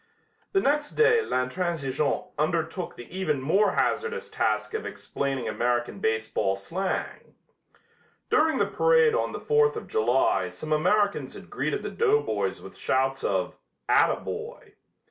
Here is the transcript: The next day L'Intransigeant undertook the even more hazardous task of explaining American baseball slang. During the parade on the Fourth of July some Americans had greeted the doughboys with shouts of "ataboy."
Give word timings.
The 0.53 0.59
next 0.59 0.93
day 0.93 1.21
L'Intransigeant 1.21 2.25
undertook 2.39 2.95
the 2.95 3.05
even 3.15 3.39
more 3.39 3.73
hazardous 3.73 4.31
task 4.31 4.73
of 4.73 4.83
explaining 4.83 5.47
American 5.47 5.99
baseball 5.99 6.55
slang. 6.55 7.35
During 8.31 8.57
the 8.57 8.65
parade 8.65 9.13
on 9.13 9.31
the 9.31 9.39
Fourth 9.39 9.75
of 9.75 9.87
July 9.87 10.49
some 10.49 10.73
Americans 10.73 11.35
had 11.35 11.51
greeted 11.51 11.83
the 11.83 11.91
doughboys 11.91 12.63
with 12.63 12.77
shouts 12.79 13.23
of 13.23 13.57
"ataboy." 13.87 14.73